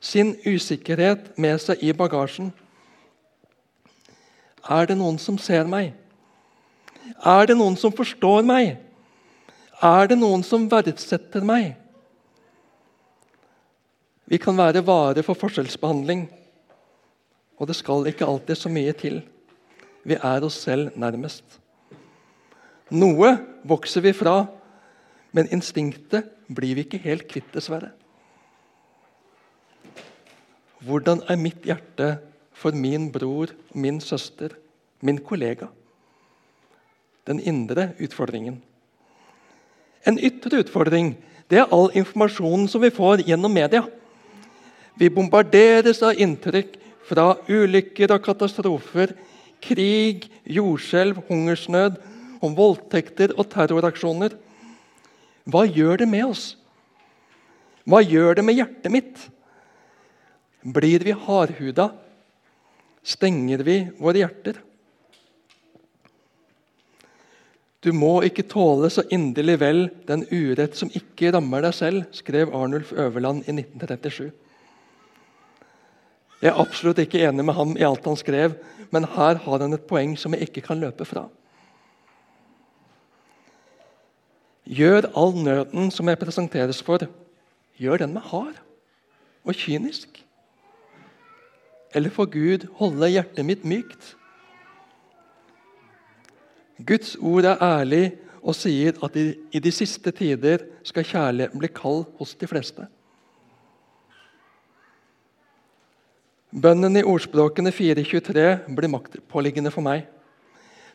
sin 0.00 0.34
usikkerhet 0.46 1.32
med 1.38 1.58
seg 1.62 1.82
i 1.82 1.92
bagasjen. 1.96 2.52
Er 4.68 4.86
det 4.90 4.98
noen 4.98 5.18
som 5.22 5.38
ser 5.38 5.66
meg? 5.70 5.94
Er 7.22 7.46
det 7.46 7.56
noen 7.58 7.78
som 7.78 7.94
forstår 7.94 8.46
meg? 8.46 8.76
Er 9.82 10.10
det 10.10 10.18
noen 10.18 10.42
som 10.46 10.66
verdsetter 10.70 11.44
meg? 11.46 11.74
Vi 14.26 14.38
kan 14.42 14.58
være 14.58 14.82
vare 14.82 15.22
for 15.22 15.38
forskjellsbehandling, 15.38 16.26
og 17.56 17.70
det 17.70 17.76
skal 17.78 18.08
ikke 18.10 18.26
alltid 18.26 18.58
så 18.58 18.72
mye 18.72 18.94
til. 18.98 19.20
Vi 20.06 20.14
er 20.14 20.44
oss 20.46 20.60
selv 20.62 20.94
nærmest. 20.94 21.44
Noe 22.94 23.32
vokser 23.66 24.04
vi 24.04 24.12
fra, 24.14 24.44
men 25.34 25.50
instinktet 25.50 26.28
blir 26.46 26.78
vi 26.78 26.86
ikke 26.86 27.02
helt 27.02 27.26
kvitt, 27.26 27.48
dessverre. 27.54 27.90
Hvordan 30.86 31.24
er 31.26 31.40
mitt 31.40 31.66
hjerte 31.66 32.12
for 32.54 32.76
min 32.76 33.10
bror, 33.12 33.50
min 33.74 33.98
søster, 34.00 34.54
min 35.02 35.18
kollega? 35.18 35.66
Den 37.26 37.40
indre 37.42 37.90
utfordringen. 37.98 38.60
En 40.06 40.20
ytre 40.22 40.62
utfordring 40.62 41.16
det 41.50 41.58
er 41.58 41.72
all 41.74 41.90
informasjonen 41.94 42.68
som 42.70 42.82
vi 42.82 42.90
får 42.94 43.24
gjennom 43.26 43.52
media. 43.54 43.82
Vi 44.98 45.10
bombarderes 45.10 46.02
av 46.06 46.18
inntrykk 46.18 46.76
fra 47.06 47.32
ulykker 47.48 48.14
og 48.14 48.22
katastrofer, 48.24 49.12
krig, 49.66 50.28
jordskjelv, 50.46 51.20
hungersnød, 51.28 51.98
om 52.44 52.54
voldtekter 52.56 53.34
og 53.36 53.48
terroraksjoner. 53.52 54.36
Hva 55.46 55.64
gjør 55.66 56.02
det 56.02 56.08
med 56.10 56.26
oss? 56.30 56.44
Hva 57.86 58.02
gjør 58.02 58.38
det 58.38 58.44
med 58.46 58.58
hjertet 58.58 58.92
mitt? 58.92 59.26
Blir 60.66 61.04
vi 61.06 61.14
hardhuda? 61.14 61.90
Stenger 63.06 63.62
vi 63.66 63.76
våre 64.02 64.24
hjerter? 64.24 64.58
Du 67.86 67.92
må 67.94 68.16
ikke 68.26 68.42
tåle 68.50 68.88
så 68.90 69.04
inderlig 69.14 69.60
vel 69.62 69.84
den 70.08 70.24
urett 70.32 70.74
som 70.74 70.90
ikke 70.90 71.30
rammer 71.36 71.62
deg 71.62 71.76
selv, 71.76 72.08
skrev 72.10 72.50
Arnulf 72.50 72.90
Øverland 72.90 73.44
i 73.46 73.54
1937. 73.54 74.32
Jeg 76.42 76.50
er 76.50 76.58
absolutt 76.58 76.98
ikke 77.04 77.22
enig 77.28 77.44
med 77.46 77.54
ham 77.54 77.76
i 77.78 77.84
alt 77.86 78.04
han 78.10 78.18
skrev, 78.18 78.56
men 78.90 79.08
her 79.16 79.40
har 79.42 79.62
han 79.62 79.74
et 79.76 79.86
poeng 79.88 80.14
som 80.18 80.34
jeg 80.34 80.48
ikke 80.48 80.64
kan 80.68 80.80
løpe 80.80 81.04
fra. 81.08 81.26
Gjør 84.66 85.06
all 85.14 85.34
nøden 85.46 85.90
som 85.94 86.08
jeg 86.10 86.18
presenteres 86.18 86.82
for, 86.82 87.06
gjør 87.78 88.02
den 88.02 88.14
med 88.16 88.24
hard 88.32 88.58
og 89.46 89.54
kynisk. 89.54 90.22
Eller 91.94 92.10
får 92.10 92.30
Gud 92.34 92.66
holde 92.80 93.12
hjertet 93.14 93.46
mitt 93.46 93.64
mykt? 93.64 94.16
Guds 96.86 97.14
ord 97.16 97.46
er 97.48 97.62
ærlig 97.62 98.16
og 98.42 98.54
sier 98.58 98.98
at 99.04 99.16
i 99.16 99.62
de 99.62 99.72
siste 99.72 100.10
tider 100.12 100.66
skal 100.84 101.06
kjærligheten 101.06 101.62
bli 101.62 101.70
kald 101.72 102.04
hos 102.18 102.34
de 102.34 102.46
fleste. 102.50 102.84
Bønnen 106.54 107.00
i 107.00 107.04
ordspråkene 107.06 107.72
4.23 107.74 108.74
blir 108.76 108.92
maktpåliggende 108.92 109.72
for 109.74 109.82
meg. 109.86 110.04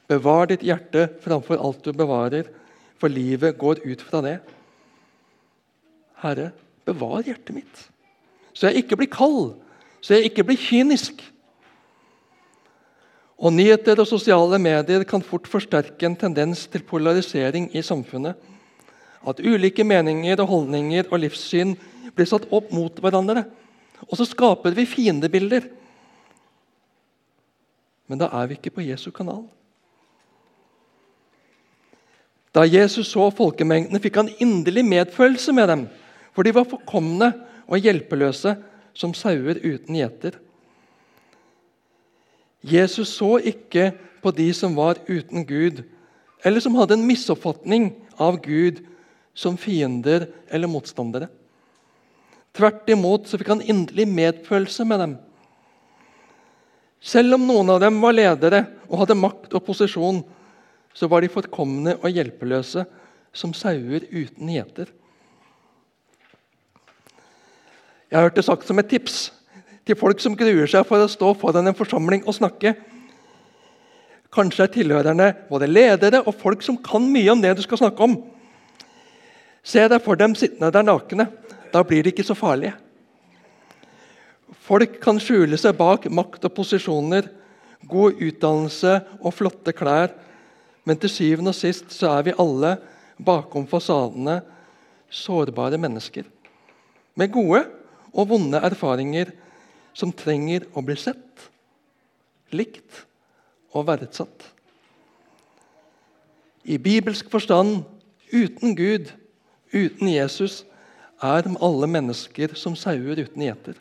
Bevar 0.07 0.47
ditt 0.47 0.63
hjerte 0.63 1.09
framfor 1.23 1.59
alt 1.59 1.83
du 1.83 1.91
bevarer, 1.95 2.47
for 2.99 3.11
livet 3.11 3.57
går 3.59 3.81
ut 3.83 4.03
fra 4.05 4.21
det. 4.23 4.37
Herre, 6.21 6.51
bevar 6.85 7.25
hjertet 7.25 7.55
mitt, 7.55 7.83
så 8.53 8.69
jeg 8.69 8.83
ikke 8.83 8.99
blir 8.99 9.11
kald, 9.11 9.55
så 10.01 10.15
jeg 10.17 10.29
ikke 10.29 10.45
blir 10.47 10.59
kynisk. 10.59 11.21
Og 13.41 13.53
Nyheter 13.55 13.97
og 14.03 14.05
sosiale 14.05 14.59
medier 14.61 15.03
kan 15.09 15.23
fort 15.25 15.47
forsterke 15.49 16.05
en 16.05 16.15
tendens 16.15 16.67
til 16.69 16.83
polarisering 16.85 17.71
i 17.73 17.81
samfunnet. 17.81 18.37
At 19.27 19.41
ulike 19.41 19.83
meninger 19.85 20.37
og 20.43 20.51
holdninger 20.51 21.09
og 21.09 21.23
livssyn 21.23 21.73
blir 22.13 22.29
satt 22.29 22.45
opp 22.53 22.69
mot 22.73 23.01
hverandre. 23.01 23.47
Og 24.09 24.17
så 24.19 24.27
skaper 24.27 24.75
vi 24.75 24.87
fiendebilder. 24.89 25.67
Men 28.09 28.21
da 28.21 28.27
er 28.35 28.49
vi 28.49 28.57
ikke 28.57 28.73
på 28.75 28.85
Jesu 28.85 29.11
kanal. 29.15 29.45
Da 32.51 32.65
Jesus 32.67 33.13
så 33.13 33.29
folkemengdene, 33.31 34.01
fikk 34.03 34.17
han 34.19 34.31
inderlig 34.43 34.83
medfølelse 34.83 35.53
med 35.55 35.69
dem, 35.71 35.85
for 36.35 36.43
de 36.43 36.51
var 36.55 36.67
forkomne 36.67 37.29
og 37.63 37.79
hjelpeløse 37.79 38.57
som 38.97 39.13
sauer 39.15 39.61
uten 39.63 39.95
gjeter. 39.95 40.35
Jesus 42.61 43.15
så 43.15 43.37
ikke 43.39 43.93
på 44.21 44.33
de 44.35 44.49
som 44.53 44.75
var 44.75 44.99
uten 45.07 45.45
Gud, 45.47 45.81
eller 46.43 46.59
som 46.59 46.75
hadde 46.75 46.97
en 46.97 47.07
misoppfatning 47.07 47.93
av 48.19 48.41
Gud, 48.43 48.83
som 49.33 49.55
fiender 49.57 50.27
eller 50.51 50.67
motstandere. 50.67 51.29
Tvert 52.55 52.89
imot 52.91 53.29
så 53.29 53.39
fikk 53.39 53.53
han 53.53 53.63
inderlig 53.63 54.07
medfølelse 54.11 54.85
med 54.87 54.99
dem. 54.99 55.17
Selv 57.01 57.37
om 57.37 57.45
noen 57.47 57.71
av 57.73 57.79
dem 57.81 57.97
var 58.03 58.13
ledere 58.13 58.65
og 58.89 59.01
hadde 59.01 59.17
makt 59.17 59.55
og 59.57 59.63
posisjon, 59.65 60.21
så 60.93 61.07
var 61.09 61.23
de 61.23 61.31
forkomne 61.31 61.95
og 61.97 62.11
hjelpeløse 62.11 62.83
som 63.33 63.53
sauer 63.55 64.05
uten 64.11 64.51
gjeter. 64.51 64.91
Jeg 68.11 68.19
har 68.19 68.27
hørt 68.27 68.35
det 68.35 68.43
sagt 68.43 68.67
som 68.67 68.79
et 68.81 68.89
tips 68.91 69.29
til 69.87 69.95
folk 69.97 70.19
som 70.19 70.35
gruer 70.37 70.67
seg 70.69 70.83
for 70.85 70.99
å 70.99 71.09
stå 71.09 71.31
foran 71.39 71.71
en 71.71 71.77
forsamling 71.77 72.25
og 72.27 72.35
snakke. 72.35 72.75
Kanskje 74.35 74.65
er 74.67 74.73
tilhørerne 74.75 75.29
både 75.47 75.69
ledere 75.71 76.21
og 76.25 76.35
folk 76.39 76.61
som 76.63 76.77
kan 76.83 77.07
mye 77.07 77.31
om 77.31 77.41
det 77.41 77.55
du 77.55 77.63
skal 77.63 77.79
snakke 77.79 78.03
om. 78.03 78.19
Se 79.63 79.83
deg 79.87 80.03
for 80.03 80.19
dem 80.19 80.35
sittende 80.35 80.73
der 80.75 80.85
nakne. 80.85 81.29
Da 81.71 81.83
blir 81.87 82.03
de 82.03 82.11
ikke 82.11 82.25
så 82.27 82.35
farlige. 82.37 82.73
Folk 84.61 84.99
kan 85.03 85.19
skjule 85.21 85.57
seg 85.59 85.77
bak 85.79 86.07
makt 86.11 86.45
og 86.47 86.53
posisjoner, 86.55 87.29
god 87.89 88.19
utdannelse 88.21 88.97
og 89.19 89.33
flotte 89.33 89.73
klær. 89.75 90.13
Men 90.85 90.99
til 90.99 91.11
syvende 91.13 91.53
og 91.53 91.57
sist 91.57 91.93
så 91.95 92.11
er 92.17 92.27
vi 92.27 92.37
alle 92.41 92.75
bakom 93.21 93.67
fasadene 93.69 94.39
sårbare 95.11 95.79
mennesker. 95.81 96.25
Med 97.15 97.31
gode 97.33 97.65
og 98.11 98.29
vonde 98.31 98.59
erfaringer 98.63 99.31
som 99.93 100.13
trenger 100.15 100.65
å 100.75 100.83
bli 100.85 100.95
sett, 100.99 101.47
likt 102.55 103.03
og 103.75 103.87
verdsatt. 103.87 104.47
I 106.63 106.77
bibelsk 106.77 107.29
forstand, 107.31 107.81
uten 108.31 108.75
Gud, 108.77 109.09
uten 109.73 110.11
Jesus, 110.11 110.61
er 111.21 111.47
med 111.47 111.61
alle 111.61 111.87
mennesker 111.87 112.55
som 112.57 112.75
sauer 112.75 113.21
uten 113.21 113.45
gjeter. 113.45 113.77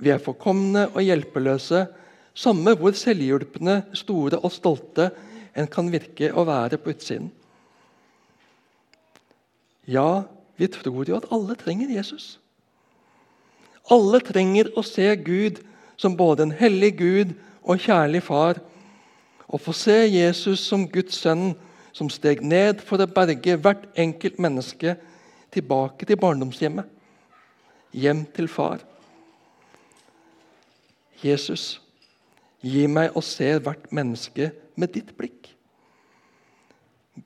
Vi 0.00 0.12
er 0.12 0.22
forkomne 0.22 0.86
og 0.94 1.02
hjelpeløse, 1.04 1.84
samme 2.34 2.72
hvor 2.78 2.96
selvhjulpne, 2.96 3.82
store 3.92 4.40
og 4.40 4.52
stolte 4.54 5.10
en 5.56 5.68
kan 5.68 5.90
virke 5.92 6.30
å 6.32 6.46
være 6.48 6.78
på 6.80 6.94
utsiden. 6.94 7.28
Ja, 9.90 10.22
vi 10.56 10.68
tror 10.70 11.08
jo 11.08 11.18
at 11.18 11.28
alle 11.34 11.56
trenger 11.58 11.90
Jesus. 11.92 12.38
Alle 13.90 14.20
trenger 14.22 14.70
å 14.78 14.84
se 14.86 15.08
Gud 15.24 15.60
som 16.00 16.16
både 16.16 16.46
en 16.46 16.56
hellig 16.56 16.94
Gud 17.00 17.32
og 17.60 17.82
kjærlig 17.82 18.22
far. 18.24 18.60
Å 19.50 19.58
få 19.58 19.74
se 19.76 19.96
Jesus 20.06 20.62
som 20.62 20.86
Guds 20.88 21.18
sønn, 21.20 21.52
som 21.92 22.08
steg 22.12 22.40
ned 22.46 22.84
for 22.86 23.02
å 23.02 23.10
berge 23.10 23.56
hvert 23.58 23.88
enkelt 23.98 24.38
menneske 24.40 24.94
tilbake 25.52 26.06
til 26.06 26.18
barndomshjemmet, 26.20 26.86
hjem 27.92 28.24
til 28.36 28.48
far. 28.48 28.84
Jesus, 31.20 31.80
gi 32.62 32.86
meg 32.88 33.16
å 33.16 33.22
se 33.24 33.52
hvert 33.58 33.90
menneske 33.92 34.50
med 34.78 34.94
ditt 34.94 35.12
blikk. 35.18 35.50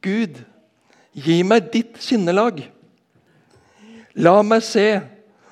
Gud, 0.03 0.41
gi 1.15 1.43
meg 1.47 1.71
ditt 1.75 2.01
sinnelag. 2.03 2.65
La 4.15 4.41
meg 4.47 4.65
se 4.67 4.89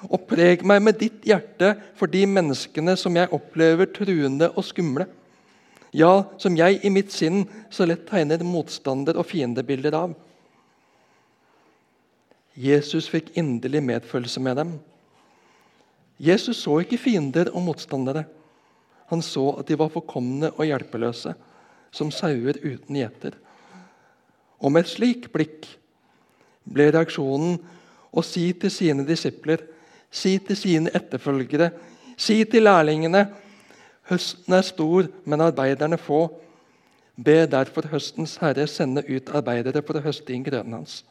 og 0.08 0.24
preg 0.30 0.64
meg 0.66 0.82
med 0.82 0.98
ditt 0.98 1.26
hjerte 1.26 1.74
for 1.98 2.11
de 2.11 2.24
menneskene 2.26 2.96
som 2.98 3.14
jeg 3.18 3.30
opplever 3.35 3.90
truende 3.94 4.50
og 4.56 4.66
skumle. 4.66 5.06
Ja, 5.92 6.24
som 6.40 6.56
jeg 6.56 6.80
i 6.82 6.90
mitt 6.90 7.12
sinn 7.12 7.44
så 7.70 7.87
lett 7.87 8.06
tegner 8.08 8.42
motstander- 8.46 9.18
og 9.20 9.28
fiendebilder 9.28 9.94
av. 9.98 10.14
Jesus 12.58 13.08
fikk 13.08 13.32
inderlig 13.38 13.82
medfølelse 13.82 14.40
med 14.40 14.56
dem. 14.60 14.72
Jesus 16.20 16.62
så 16.62 16.78
ikke 16.82 17.00
fiender 17.00 17.50
og 17.52 17.64
motstandere. 17.66 18.24
Han 19.10 19.22
så 19.22 19.48
at 19.58 19.68
de 19.68 19.78
var 19.78 19.92
forkomne 19.92 20.52
og 20.52 20.66
hjelpeløse, 20.68 21.34
som 21.92 22.10
sauer 22.12 22.60
uten 22.62 22.96
gjeter. 22.96 23.36
Og 24.60 24.72
med 24.72 24.84
et 24.84 24.92
slik 24.92 25.30
blikk 25.32 25.66
ble 26.68 26.90
reaksjonen 26.92 27.58
å 28.12 28.22
si 28.24 28.50
til 28.52 28.70
sine 28.70 29.06
disipler 29.08 29.68
Si 30.12 30.34
til 30.44 30.56
sine 30.60 30.90
etterfølgere, 30.92 31.70
si 32.20 32.42
til 32.44 32.66
lærlingene 32.68 33.22
Høsten 34.10 34.52
er 34.52 34.64
stor, 34.66 35.06
men 35.24 35.40
arbeiderne 35.40 35.96
få. 35.96 36.26
Be 37.16 37.46
derfor 37.46 37.86
høstens 37.92 38.34
herre 38.42 38.66
sende 38.66 39.04
ut 39.06 39.30
arbeidere 39.32 39.82
for 39.86 39.96
å 39.96 40.02
høste 40.04 40.34
inn 40.34 40.44
grøden 40.44 40.74
hans. 40.74 41.02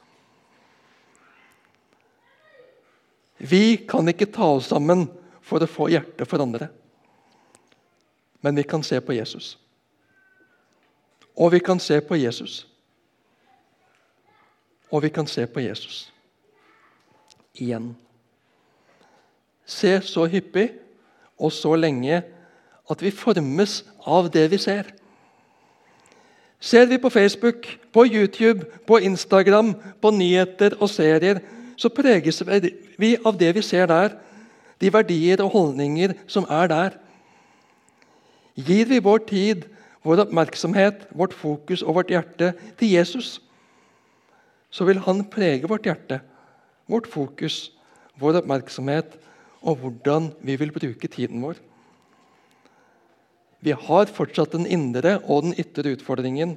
Vi 3.42 3.82
kan 3.90 4.08
ikke 4.10 4.30
ta 4.30 4.52
oss 4.56 4.70
sammen 4.70 5.08
for 5.42 5.64
å 5.64 5.70
få 5.70 5.90
hjertet 5.90 6.30
for 6.30 6.44
andre. 6.44 6.70
Men 8.42 8.58
vi 8.58 8.66
kan 8.66 8.84
se 8.86 9.00
på 9.02 9.16
Jesus. 9.18 9.56
Og 11.36 11.54
vi 11.56 11.62
kan 11.64 11.80
se 11.82 11.98
på 12.06 12.18
Jesus. 12.22 12.66
Og 14.92 15.04
vi 15.06 15.10
kan 15.14 15.28
se 15.28 15.46
på 15.48 15.64
Jesus 15.64 16.12
igjen 17.60 17.92
Se 19.66 19.98
så 20.04 20.26
hyppig 20.28 20.70
og 21.40 21.52
så 21.56 21.76
lenge 21.80 22.22
at 22.92 23.04
vi 23.04 23.12
formes 23.16 23.82
av 24.04 24.28
det 24.34 24.50
vi 24.52 24.58
ser. 24.60 24.90
Ser 26.60 26.90
vi 26.90 26.98
på 27.00 27.10
Facebook, 27.10 27.70
på 27.94 28.04
YouTube, 28.06 28.66
på 28.88 29.00
Instagram, 29.00 29.72
på 30.02 30.12
nyheter 30.12 30.76
og 30.82 30.90
serier, 30.92 31.40
så 31.82 31.90
preges 31.90 32.44
vi 33.02 33.16
av 33.26 33.38
det 33.40 33.56
vi 33.58 33.64
ser 33.66 33.90
der, 33.90 34.14
de 34.82 34.90
verdier 34.94 35.42
og 35.42 35.54
holdninger 35.56 36.14
som 36.30 36.46
er 36.50 36.70
der. 36.70 36.98
Gir 38.58 38.90
vi 38.90 39.02
vår 39.02 39.24
tid, 39.30 39.66
vår 40.06 40.26
oppmerksomhet, 40.26 41.08
vårt 41.18 41.34
fokus 41.38 41.82
og 41.86 41.98
vårt 42.00 42.14
hjerte 42.14 42.54
til 42.78 42.94
Jesus, 42.94 43.40
så 44.72 44.86
vil 44.88 45.02
han 45.06 45.26
prege 45.30 45.70
vårt 45.70 45.86
hjerte, 45.90 46.22
vårt 46.90 47.10
fokus, 47.10 47.70
vår 48.22 48.42
oppmerksomhet 48.42 49.18
og 49.62 49.82
hvordan 49.82 50.32
vi 50.42 50.56
vil 50.58 50.74
bruke 50.74 51.10
tiden 51.12 51.42
vår. 51.44 51.60
Vi 53.62 53.74
har 53.78 54.10
fortsatt 54.10 54.56
den 54.56 54.66
indre 54.66 55.20
og 55.30 55.46
den 55.46 55.58
ytre 55.62 55.94
utfordringen. 55.94 56.56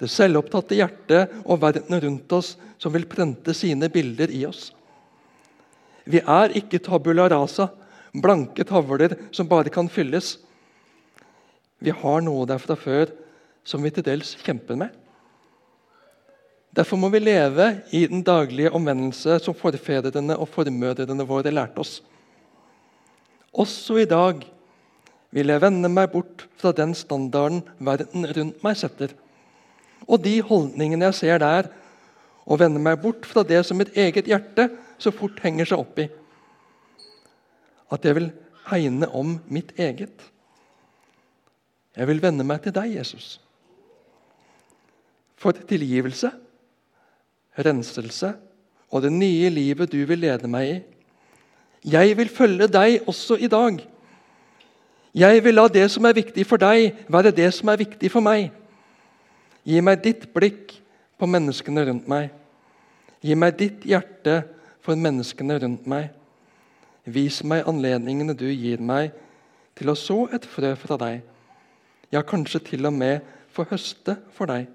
Det 0.00 0.10
selvopptatte 0.10 0.76
hjertet 0.78 1.34
og 1.44 1.60
verden 1.62 2.00
rundt 2.02 2.32
oss 2.34 2.54
som 2.82 2.92
vil 2.94 3.06
prente 3.10 3.54
sine 3.54 3.88
bilder 3.92 4.32
i 4.34 4.42
oss. 4.48 4.72
Vi 6.04 6.20
er 6.20 6.52
ikke 6.58 6.82
tabula 6.84 7.28
rasa, 7.32 7.70
blanke 8.12 8.66
tavler 8.68 9.14
som 9.32 9.48
bare 9.48 9.72
kan 9.72 9.88
fylles. 9.88 10.36
Vi 11.78 11.94
har 11.94 12.24
noe 12.24 12.44
der 12.48 12.60
fra 12.60 12.76
før 12.78 13.12
som 13.64 13.82
vi 13.82 13.92
til 13.94 14.04
dels 14.06 14.34
kjemper 14.44 14.76
med. 14.78 14.90
Derfor 16.74 16.98
må 16.98 17.08
vi 17.12 17.22
leve 17.22 17.68
i 17.94 18.02
den 18.10 18.24
daglige 18.26 18.72
omvendelse 18.74 19.38
som 19.42 19.54
forfedrene 19.54 20.34
og 20.34 20.50
formødrene 20.50 21.26
våre 21.28 21.52
lærte 21.54 21.80
oss. 21.84 22.00
Også 23.54 24.00
i 24.02 24.08
dag 24.10 24.42
vil 25.34 25.50
jeg 25.52 25.62
vende 25.62 25.90
meg 25.90 26.10
bort 26.10 26.48
fra 26.58 26.72
den 26.74 26.96
standarden 26.98 27.62
verden 27.78 28.26
rundt 28.26 28.64
meg 28.66 28.78
setter, 28.78 29.14
og 30.04 30.20
de 30.24 30.38
holdningene 30.44 31.08
jeg 31.10 31.18
ser 31.20 31.40
der, 31.42 31.70
og 32.44 32.60
vende 32.60 32.82
meg 32.82 33.00
bort 33.00 33.24
fra 33.26 33.42
det 33.46 33.62
som 33.64 33.78
mitt 33.80 33.94
eget 33.96 34.28
hjerte 34.28 34.68
så 35.00 35.12
fort 35.14 35.40
henger 35.44 35.68
seg 35.68 35.80
opp 35.80 36.00
i. 36.02 36.08
At 37.92 38.04
jeg 38.04 38.18
vil 38.18 38.30
hegne 38.68 39.08
om 39.16 39.38
mitt 39.52 39.72
eget. 39.80 40.24
Jeg 41.96 42.08
vil 42.10 42.20
vende 42.22 42.44
meg 42.46 42.62
til 42.64 42.74
deg, 42.74 42.96
Jesus. 42.98 43.38
For 45.40 45.56
tilgivelse, 45.56 46.30
renselse 47.64 48.32
og 48.90 49.04
det 49.04 49.12
nye 49.12 49.50
livet 49.52 49.92
du 49.92 50.00
vil 50.08 50.22
lede 50.24 50.50
meg 50.50 50.68
i. 50.68 50.76
Jeg 51.94 52.16
vil 52.16 52.30
følge 52.32 52.68
deg 52.70 53.08
også 53.08 53.36
i 53.36 53.50
dag. 53.52 53.80
Jeg 55.14 55.44
vil 55.44 55.54
la 55.54 55.68
det 55.68 55.84
som 55.92 56.06
er 56.08 56.16
viktig 56.16 56.46
for 56.48 56.58
deg, 56.58 56.94
være 57.08 57.34
det 57.34 57.50
som 57.54 57.68
er 57.70 57.78
viktig 57.78 58.10
for 58.10 58.24
meg. 58.24 58.50
Gi 59.64 59.80
meg 59.80 60.02
ditt 60.04 60.26
blikk 60.34 60.74
på 61.18 61.28
menneskene 61.30 61.86
rundt 61.88 62.08
meg. 62.10 62.30
Gi 63.24 63.36
meg 63.38 63.56
ditt 63.56 63.86
hjerte 63.88 64.42
for 64.84 64.98
menneskene 65.00 65.56
rundt 65.62 65.86
meg. 65.88 66.10
Vis 67.04 67.40
meg 67.44 67.68
anledningene 67.68 68.36
du 68.36 68.46
gir 68.48 68.80
meg 68.80 69.12
til 69.76 69.90
å 69.90 69.96
så 69.98 70.24
et 70.36 70.44
frø 70.48 70.74
fra 70.78 70.98
deg. 71.00 71.22
Ja, 72.12 72.22
kanskje 72.22 72.60
til 72.68 72.86
og 72.86 72.94
med 72.96 73.24
få 73.52 73.64
høste 73.70 74.18
for 74.36 74.50
deg. 74.50 74.68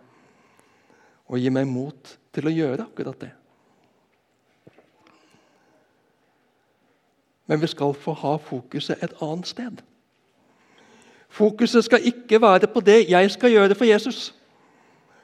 Og 1.30 1.38
gi 1.38 1.52
meg 1.54 1.70
mot 1.70 2.18
til 2.34 2.50
å 2.50 2.54
gjøre 2.54 2.88
akkurat 2.88 3.22
det. 3.22 3.32
Men 7.50 7.62
vi 7.62 7.70
skal 7.70 7.96
få 7.98 8.14
ha 8.14 8.36
fokuset 8.38 9.02
et 9.04 9.14
annet 9.26 9.48
sted. 9.50 9.80
Fokuset 11.30 11.86
skal 11.86 12.06
ikke 12.06 12.42
være 12.42 12.68
på 12.70 12.82
det 12.82 13.04
jeg 13.10 13.32
skal 13.32 13.54
gjøre 13.54 13.78
for 13.78 13.90
Jesus. 13.90 14.34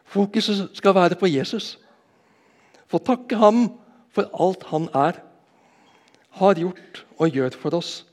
Fokuset 0.05 0.69
skal 0.73 0.95
være 0.95 1.17
på 1.19 1.27
Jesus. 1.27 1.75
Få 2.87 2.97
takke 2.97 3.35
ham 3.35 3.69
for 4.13 4.29
alt 4.39 4.63
han 4.71 4.89
er, 4.93 5.21
har 6.39 6.59
gjort 6.59 7.05
og 7.17 7.31
gjør 7.31 7.57
for 7.59 7.77
oss. 7.79 8.05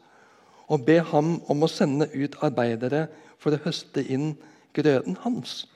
Og 0.68 0.86
be 0.86 1.00
ham 1.04 1.36
om 1.50 1.62
å 1.62 1.70
sende 1.70 2.08
ut 2.14 2.38
arbeidere 2.42 3.06
for 3.38 3.52
å 3.52 3.60
høste 3.64 4.02
inn 4.02 4.32
grøden 4.74 5.18
hans. 5.24 5.66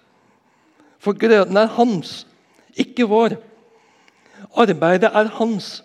For 0.98 1.12
grøden 1.12 1.56
er 1.60 1.68
hans, 1.76 2.24
ikke 2.76 3.04
vår. 3.10 3.36
Arbeidet 4.56 5.10
er 5.12 5.28
hans, 5.36 5.82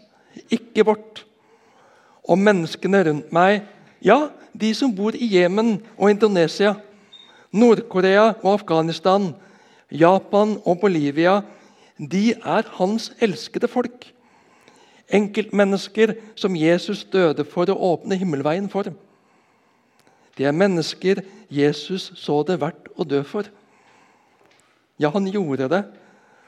ikke 0.50 0.86
vårt. 0.88 1.26
Og 2.24 2.40
menneskene 2.40 3.04
rundt 3.10 3.34
meg, 3.36 3.66
ja, 4.02 4.30
de 4.54 4.72
som 4.76 4.94
bor 4.96 5.16
i 5.16 5.28
Jemen 5.36 5.80
og 5.98 6.12
Indonesia, 6.14 6.76
Nord-Korea 7.52 8.32
og 8.42 8.54
Afghanistan, 8.54 9.32
Japan 9.92 10.56
og 10.66 10.80
Bolivia, 10.82 11.42
de 11.98 12.32
er 12.34 12.68
hans 12.78 13.12
elskede 13.22 13.68
folk. 13.68 14.08
Enkeltmennesker 15.12 16.16
som 16.40 16.56
Jesus 16.56 17.04
døde 17.12 17.46
for 17.46 17.70
å 17.70 17.80
åpne 17.92 18.16
himmelveien 18.16 18.70
for. 18.72 18.88
De 20.38 20.48
er 20.48 20.56
mennesker 20.56 21.22
Jesus 21.52 22.12
så 22.16 22.40
det 22.48 22.62
verdt 22.62 22.88
å 22.96 23.04
dø 23.04 23.20
for. 23.28 23.50
Ja, 25.02 25.12
han 25.12 25.28
gjorde 25.28 25.68
det, 25.72 25.84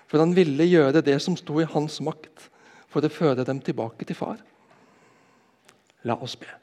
for 0.08 0.24
han 0.24 0.36
ville 0.38 0.66
gjøre 0.70 1.04
det 1.04 1.20
som 1.22 1.36
sto 1.38 1.60
i 1.60 1.68
hans 1.68 2.00
makt 2.06 2.48
for 2.88 3.04
å 3.04 3.12
føre 3.12 3.46
dem 3.46 3.60
tilbake 3.66 4.08
til 4.08 4.18
far. 4.18 4.40
La 6.08 6.16
oss 6.22 6.38
be. 6.40 6.63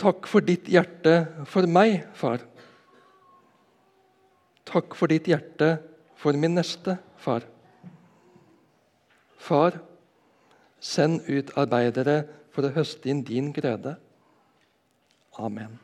Takk 0.00 0.26
for 0.26 0.44
ditt 0.44 0.68
hjerte 0.70 1.44
for 1.46 1.68
meg, 1.70 2.02
far. 2.18 2.42
Takk 4.66 4.96
for 4.98 5.12
ditt 5.12 5.28
hjerte 5.30 5.76
for 6.18 6.36
min 6.40 6.56
neste, 6.56 6.96
far. 7.20 7.46
Far, 9.38 9.78
send 10.80 11.28
ut 11.28 11.52
arbeidere 11.60 12.22
for 12.54 12.66
å 12.66 12.74
høste 12.74 13.10
inn 13.12 13.22
din 13.26 13.52
grøde. 13.54 13.96
Amen. 15.38 15.83